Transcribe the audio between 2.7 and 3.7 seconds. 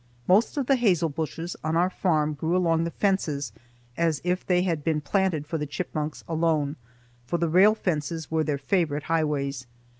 the fences